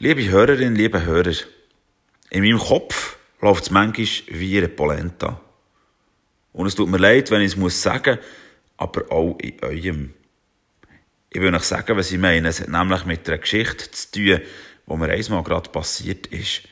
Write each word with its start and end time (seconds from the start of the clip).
Liebe 0.00 0.28
Hörerinnen, 0.28 0.76
liebe 0.76 1.04
Hörer, 1.04 1.34
in 2.30 2.44
meinem 2.44 2.60
Kopf 2.60 3.16
läuft 3.40 3.64
es 3.64 3.70
manchmal 3.72 4.06
wie 4.28 4.56
eine 4.56 4.68
Polenta. 4.68 5.40
Und 6.52 6.68
es 6.68 6.76
tut 6.76 6.88
mir 6.88 6.98
leid, 6.98 7.32
wenn 7.32 7.40
ich 7.40 7.48
es 7.48 7.56
muss 7.56 7.82
sagen, 7.82 8.18
aber 8.76 9.10
auch 9.10 9.36
in 9.40 9.60
eurem. 9.60 10.14
Ich 11.30 11.40
will 11.40 11.52
euch 11.52 11.64
sagen, 11.64 11.96
was 11.96 12.12
ich 12.12 12.18
meine. 12.18 12.46
Es 12.46 12.60
hat 12.60 12.68
nämlich 12.68 13.06
mit 13.06 13.28
einer 13.28 13.38
Geschichte 13.38 13.90
zu 13.90 14.12
tun, 14.12 14.40
die 14.86 14.96
mir 14.96 15.08
einmal 15.10 15.42
gerade 15.42 15.68
passiert 15.68 16.28
ist. 16.28 16.62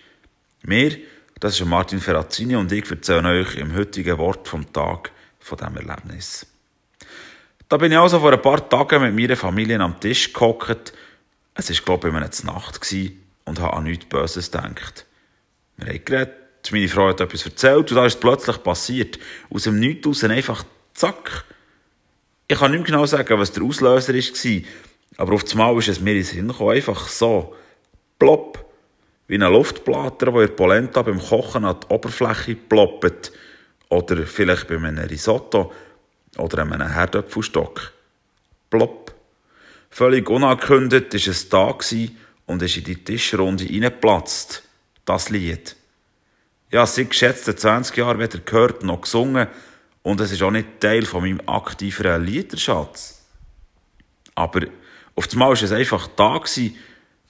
Mir, 0.63 0.97
das 1.41 1.59
ist 1.59 1.67
Martin 1.67 1.99
Ferrazzini 1.99 2.55
und 2.55 2.71
ich 2.71 2.89
erzähle 2.89 3.41
euch 3.41 3.57
im 3.57 3.75
heutigen 3.75 4.19
Wort 4.19 4.47
vom 4.47 4.73
Tag 4.73 5.11
von 5.41 5.59
diesem 5.59 5.77
Erlebnis. 5.79 6.47
Da 7.69 7.77
bin 7.77 7.91
ich 7.91 7.99
also 7.99 8.21
vor 8.21 8.33
ein 8.33 8.41
paar 8.41 8.69
Tagen 8.69 9.03
mit 9.03 9.17
meiner 9.17 9.37
Familie 9.37 9.81
am 9.81 9.99
Tisch 9.99 10.33
gehockt. 10.33 10.93
Es 11.57 11.71
war, 11.71 11.85
glaube 11.85 12.09
ich, 12.09 12.15
eine 12.15 12.31
Nacht 12.45 12.81
und 13.45 13.61
habe 13.61 13.77
an 13.77 13.85
nichts 13.85 14.05
Böses 14.07 14.51
gedacht. 14.51 15.07
Wir 15.79 15.89
haben 15.89 16.05
geredet, 16.05 16.35
meine 16.71 16.89
Frau 16.89 17.09
hat 17.09 17.21
etwas 17.21 17.45
erzählt 17.47 17.91
und 17.91 17.97
da 17.97 18.07
ist 18.07 18.15
es 18.15 18.21
plötzlich 18.21 18.63
passiert. 18.63 19.19
Aus 19.51 19.65
dem 19.65 19.81
Nichts 19.81 20.07
raus 20.07 20.25
einfach 20.25 20.65
zack. 20.95 21.45
Ich 22.49 22.59
kann 22.59 22.71
nicht 22.71 22.81
mehr 22.81 22.87
genau 22.87 23.07
sagen, 23.07 23.39
was 23.39 23.53
der 23.53 23.63
Auslöser 23.63 24.15
war, 24.15 24.63
aber 25.17 25.35
auf 25.35 25.51
einmal 25.51 25.79
ist 25.79 25.89
es 25.89 26.01
mir 26.01 26.11
in 26.11 26.17
den 26.19 26.25
Sinn 26.25 26.49
gekommen, 26.49 26.77
einfach 26.77 27.09
so, 27.09 27.55
plopp, 28.19 28.65
wie 29.29 29.35
ein 29.35 29.53
Luftblatter, 29.53 30.31
der 30.31 30.43
in 30.43 30.57
Polenta 30.57 31.03
beim 31.03 31.21
Kochen 31.21 31.65
an 31.65 31.81
die 31.81 31.93
Oberfläche 31.93 32.55
ploppt. 32.55 33.33
Oder 33.89 34.27
vielleicht 34.27 34.69
bei 34.69 34.77
einem 34.77 34.99
Risotto 34.99 35.73
oder 36.39 36.63
einem 36.63 36.93
Herdöpfelstock. 36.93 37.93
Plopp. 38.71 39.06
Völlig 39.97 40.29
unangekündigt 40.29 41.15
war 41.15 41.33
es 41.33 41.49
da 41.49 41.75
und 42.45 42.61
ist 42.61 42.77
in 42.77 42.85
die 42.85 43.03
Tischrunde 43.03 43.65
reingeplatzt. 43.65 44.63
Das 45.07 45.31
Lied. 45.31 45.75
Ja, 46.71 46.85
seit 46.85 47.09
geschätzten 47.09 47.57
20 47.57 47.97
Jahren 47.97 48.19
weder 48.19 48.41
gehört 48.41 48.83
noch 48.83 49.01
gesungen 49.01 49.49
und 50.03 50.21
es 50.21 50.33
ist 50.33 50.43
auch 50.43 50.51
nicht 50.51 50.81
Teil 50.81 51.07
von 51.07 51.23
meinem 51.23 51.41
aktiveren 51.49 52.27
Liederschatz. 52.27 53.25
Aber 54.35 54.67
auf 55.15 55.33
einmal 55.33 55.49
war 55.49 55.63
es 55.63 55.73
einfach 55.73 56.09
da 56.09 56.43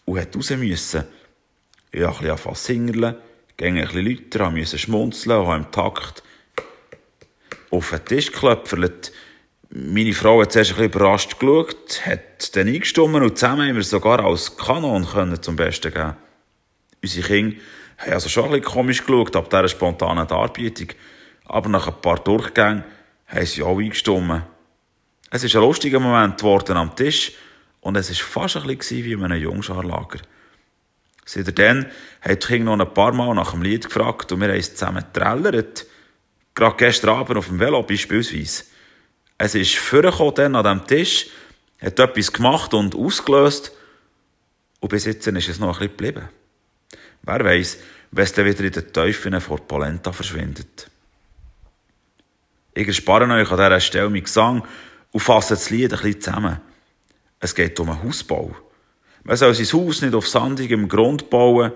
und 0.05 0.20
hat 0.20 0.34
raus 0.34 0.51
müssen. 0.51 1.05
Ich 1.92 2.03
habe 2.03 2.14
ein 2.14 2.19
bisschen 2.19 2.30
angefangen 2.30 2.56
zu 2.56 2.64
singen, 2.64 3.14
ging 3.56 3.78
ein 3.78 3.86
bisschen 3.86 4.06
lauter, 4.06 4.51
musste 4.51 4.78
schmunzeln 4.78 5.39
und 5.39 5.47
habe 5.47 5.56
im 5.58 5.70
Takt 5.70 6.25
auf 7.70 7.91
den 7.91 8.05
Tisch 8.06 8.33
geklöpfert. 8.33 9.12
Meine 9.79 10.15
Frau 10.15 10.41
hat 10.41 10.53
zuerst 10.53 10.71
ein 10.71 10.77
bisschen 10.77 10.91
überrascht 10.91 11.39
geschaut, 11.39 12.07
hat 12.07 12.57
dann 12.57 12.67
eingestimmt 12.67 13.15
und 13.15 13.37
zusammen 13.37 13.69
haben 13.69 13.77
wir 13.77 13.83
sogar 13.83 14.25
als 14.25 14.57
Kanon 14.57 15.05
können 15.05 15.43
zum 15.43 15.57
Besten 15.57 15.93
geben. 15.93 16.17
Unsere 17.03 17.27
Kinder 17.27 17.57
haben 17.99 18.13
also 18.15 18.31
schon 18.31 18.45
ein 18.45 18.51
bisschen 18.53 18.65
komisch 18.65 19.05
geschaut 19.05 19.37
ab 19.37 19.51
dieser 19.51 19.69
spontanen 19.69 20.27
Darbietung. 20.27 20.89
Aber 21.45 21.69
nach 21.69 21.89
ein 21.89 22.01
paar 22.01 22.21
Durchgängen 22.21 22.85
haben 23.27 23.45
sie 23.45 23.63
auch 23.63 23.79
eingestimmt. 23.79 24.45
Es 25.31 25.45
ist 25.45 25.55
ein 25.55 25.61
lustiger 25.61 26.01
Moment 26.01 26.39
geworden 26.39 26.79
am 26.79 26.97
Tisch 26.97 27.33
und 27.83 27.99
es 27.99 28.09
war 28.09 28.45
fast 28.45 28.57
ein 28.57 28.79
bisschen 28.79 29.05
wie 29.05 29.13
in 29.13 29.25
einem 29.25 29.43
Jungscharlager. 29.43 30.21
Seitdem 31.27 31.85
haben 32.23 32.39
die 32.39 32.47
Kinder 32.47 32.75
noch 32.77 32.87
ein 32.87 32.95
paar 32.95 33.13
Mal 33.13 33.35
nach 33.35 33.51
dem 33.51 33.61
Lied 33.61 33.85
gefragt 33.85 34.33
und 34.33 34.41
wir 34.41 34.49
haben 34.49 34.57
es 34.57 34.75
zusammen 34.75 35.05
getrellert. 35.13 35.85
Gerade 36.55 36.77
gestern 36.79 37.11
Abend 37.11 37.37
auf 37.37 37.49
dem 37.49 37.61
Velo 37.61 37.83
beispielsweise. 37.83 38.65
Es 39.39 39.55
ist 39.55 39.77
vorgekommen 39.77 40.34
dann 40.34 40.56
an 40.56 40.65
diesem 40.65 40.87
Tisch, 40.87 41.27
hat 41.81 41.98
etwas 41.98 42.33
gemacht 42.33 42.73
und 42.75 42.95
ausgelöst 42.95 43.73
und 44.81 44.89
bis 44.89 45.05
jetzt 45.05 45.27
ist 45.27 45.48
es 45.48 45.59
noch 45.59 45.81
ein 45.81 45.89
bisschen 45.89 45.97
geblieben. 45.97 46.29
Wer 47.23 47.45
weiß, 47.45 47.79
wenn 48.12 48.25
es 48.25 48.33
dann 48.33 48.47
wieder 48.47 48.64
in 48.64 48.73
den 48.73 48.92
Teufeln 48.92 49.41
vor 49.41 49.59
Polenta 49.67 50.12
verschwindet. 50.12 50.91
Ich 52.73 52.86
erspare 52.86 53.24
euch 53.24 53.51
an 53.51 53.57
dieser 53.57 53.80
Stelle 53.80 54.11
meinen 54.11 54.24
Gesang 54.24 54.67
und 55.13 55.20
fasse 55.20 55.55
das 55.55 55.70
Lied 55.70 55.92
ein 55.92 56.01
bisschen 56.01 56.20
zusammen. 56.20 56.61
Es 57.41 57.55
geht 57.55 57.79
um 57.80 57.91
einen 57.91 58.03
Hausbau. 58.03 58.55
Man 59.24 59.36
soll 59.36 59.55
sein 59.55 59.80
Haus 59.80 60.03
nicht 60.03 60.14
auf 60.14 60.29
sandigem 60.29 60.89
Grund 60.89 61.30
bauen, 61.30 61.73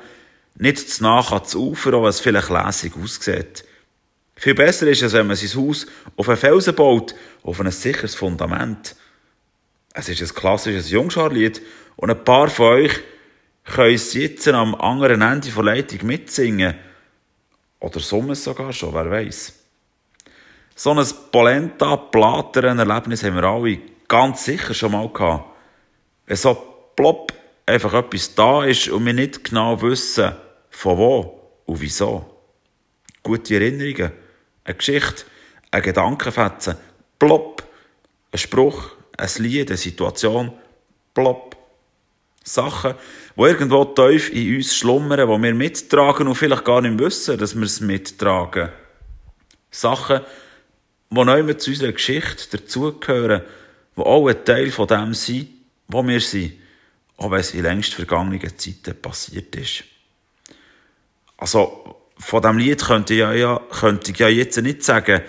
nicht 0.56 0.78
zu 0.90 1.02
nach 1.02 1.32
ans 1.32 1.54
Ufer, 1.54 1.94
auch 1.94 2.02
wenn 2.02 2.10
es 2.10 2.20
vielleicht 2.20 2.48
lässig 2.48 2.92
aussieht. 2.96 3.64
Viel 4.40 4.54
besser 4.54 4.86
ist 4.86 5.02
es, 5.02 5.12
wenn 5.12 5.26
man 5.26 5.36
sein 5.36 5.62
Haus 5.62 5.86
auf 6.16 6.26
einen 6.26 6.38
Felsen 6.38 6.74
baut, 6.74 7.14
auf 7.42 7.60
ein 7.60 7.70
sicheres 7.70 8.14
Fundament. 8.14 8.96
Es 9.92 10.08
ist 10.08 10.22
ein 10.22 10.34
klassisches 10.34 10.90
Jungscharlied 10.90 11.60
und 11.96 12.08
ein 12.08 12.24
paar 12.24 12.48
von 12.48 12.68
euch 12.68 13.00
können 13.64 13.94
es 13.94 14.14
jetzt 14.14 14.48
am 14.48 14.74
anderen 14.76 15.20
Ende 15.20 15.50
der 15.50 15.62
Leitung 15.62 16.06
mitsingen. 16.06 16.74
Oder 17.80 18.00
summen 18.00 18.30
es 18.30 18.42
sogar 18.42 18.72
schon, 18.72 18.94
wer 18.94 19.10
weiß. 19.10 19.52
So 20.74 20.94
ein 20.94 21.06
Polenta-Plateren-Erlebnis 21.32 23.22
haben 23.22 23.36
wir 23.36 23.44
alle 23.44 23.78
ganz 24.08 24.46
sicher 24.46 24.72
schon 24.72 24.92
mal 24.92 25.10
gehabt. 25.10 25.50
Wenn 26.24 26.36
so 26.36 26.54
plopp 26.96 27.34
einfach 27.66 27.92
etwas 27.92 28.34
da 28.34 28.64
ist 28.64 28.88
und 28.88 29.04
wir 29.04 29.12
nicht 29.12 29.44
genau 29.44 29.82
wissen, 29.82 30.32
von 30.70 30.96
wo 30.96 31.42
und 31.66 31.78
wieso. 31.78 32.24
Gute 33.22 33.56
Erinnerungen, 33.56 34.12
eine 34.70 34.78
Geschichte, 34.78 35.24
ein 35.70 35.82
Gedankenfetzen, 35.82 36.76
plopp, 37.18 37.62
ein 38.32 38.38
Spruch, 38.38 38.92
ein 39.16 39.28
Lied, 39.38 39.70
eine 39.70 39.76
Situation, 39.76 40.52
plopp. 41.14 41.56
Sachen, 42.42 42.94
die 43.36 43.42
irgendwo 43.42 43.84
tief 43.84 44.32
in 44.32 44.56
uns 44.56 44.74
schlummern, 44.74 45.20
die 45.20 45.42
wir 45.42 45.54
mittragen 45.54 46.26
und 46.26 46.34
vielleicht 46.34 46.64
gar 46.64 46.80
nicht 46.80 46.98
wissen, 46.98 47.38
dass 47.38 47.54
wir 47.54 47.64
es 47.64 47.80
mittragen. 47.80 48.70
Sachen, 49.70 50.20
die 51.10 51.24
neu 51.24 51.52
zu 51.54 51.70
unserer 51.70 51.92
Geschichte 51.92 52.56
dazugehören, 52.56 53.42
die 53.96 54.00
auch 54.00 54.26
ein 54.26 54.44
Teil 54.44 54.70
von 54.70 54.86
dem 54.86 55.12
sind, 55.12 55.48
wo 55.86 56.02
wir 56.06 56.20
sind, 56.20 56.54
auch 57.18 57.30
wenn 57.30 57.40
es 57.40 57.52
in 57.52 57.62
längst 57.62 57.94
vergangenen 57.94 58.58
Zeiten 58.58 59.00
passiert 59.00 59.54
ist. 59.56 59.84
Also, 61.36 61.99
von 62.20 62.42
diesem 62.42 62.58
Lied 62.58 62.84
könnte 62.84 63.14
ich 63.14 63.20
ja, 63.20 63.32
ja, 63.32 63.60
könnte 63.70 64.12
ich 64.12 64.18
ja 64.18 64.28
jetzt 64.28 64.60
nicht 64.60 64.84
sagen, 64.84 65.22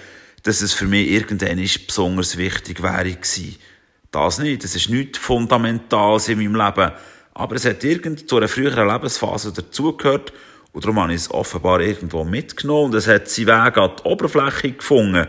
dass 0.43 0.61
es 0.61 0.73
für 0.73 0.85
mich 0.85 1.09
irgendwann 1.09 1.63
besonders 1.87 2.37
wichtig 2.37 2.83
wäre 2.83 3.11
gewesen. 3.11 3.55
Das 4.11 4.39
nicht. 4.39 4.63
Das 4.63 4.75
ist 4.75 4.89
nichts 4.89 5.17
Fundamentales 5.17 6.27
in 6.27 6.39
meinem 6.39 6.55
Leben. 6.55 6.91
Aber 7.33 7.55
es 7.55 7.65
hat 7.65 7.83
irgend 7.83 8.29
zu 8.29 8.37
einer 8.37 8.49
früheren 8.49 8.89
Lebensphase 8.89 9.53
dazugehört 9.53 10.33
und 10.73 10.83
darum 10.83 10.99
habe 10.99 11.13
ich 11.13 11.21
es 11.21 11.31
offenbar 11.31 11.79
irgendwo 11.79 12.25
mitgenommen 12.25 12.91
und 12.91 12.95
es 12.95 13.07
hat 13.07 13.29
seinen 13.29 13.47
Weg 13.47 13.77
an 13.77 13.91
die 13.97 14.03
Oberfläche 14.03 14.71
gefunden. 14.73 15.27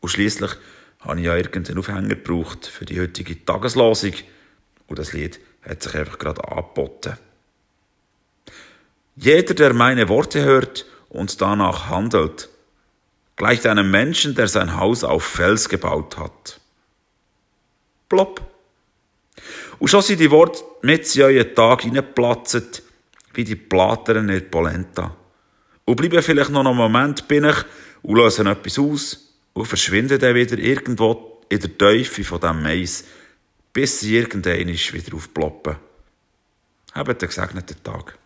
Und 0.00 0.08
schliesslich 0.08 0.52
habe 1.00 1.20
ich 1.20 1.26
ja 1.26 1.36
irgendeinen 1.36 1.78
Aufhänger 1.78 2.08
gebraucht 2.08 2.66
für 2.66 2.86
die 2.86 2.98
heutige 2.98 3.44
Tageslosung 3.44 4.12
und 4.86 4.98
das 4.98 5.12
Lied 5.12 5.38
hat 5.62 5.82
sich 5.82 5.94
einfach 5.94 6.18
gerade 6.18 6.46
angeboten. 6.48 7.18
Jeder, 9.16 9.54
der 9.54 9.74
meine 9.74 10.08
Worte 10.08 10.42
hört 10.42 10.86
und 11.08 11.40
danach 11.40 11.88
handelt, 11.88 12.48
gleicht 13.36 13.66
einem 13.66 13.90
Menschen, 13.90 14.34
der 14.34 14.48
sein 14.48 14.76
Haus 14.76 15.04
auf 15.04 15.24
Fels 15.24 15.68
gebaut 15.68 16.16
hat. 16.18 16.60
Plopp. 18.08 18.40
Und 19.78 19.88
schon 19.88 20.02
sind 20.02 20.20
die 20.20 20.30
Worte 20.30 20.62
mit 20.82 21.14
in 21.14 21.22
euren 21.22 21.54
Tag 21.54 21.82
hineingeplatzt, 21.82 22.82
wie 23.34 23.44
die 23.44 23.56
Plateren 23.56 24.28
in 24.28 24.50
Polenta. 24.50 25.16
Und 25.84 25.96
bleiben 25.96 26.22
vielleicht 26.22 26.50
noch 26.50 26.64
einen 26.64 26.76
Moment 26.76 27.26
bin 27.28 27.44
ich 27.44 27.56
und 28.02 28.16
lösen 28.16 28.46
etwas 28.46 28.78
aus 28.78 29.34
und 29.52 29.66
verschwinden 29.66 30.18
dann 30.18 30.34
wieder 30.34 30.58
irgendwo 30.58 31.40
in 31.48 31.60
der 31.60 31.76
Teufel 31.76 32.24
von 32.24 32.40
diesem 32.40 32.62
Mais, 32.62 33.04
bis 33.72 34.00
sie 34.00 34.16
irgendwann 34.16 34.68
wieder 34.68 35.14
aufploppen. 35.14 35.76
Habt 36.92 37.08
einen 37.08 37.18
gesegneten 37.18 37.82
Tag. 37.82 38.18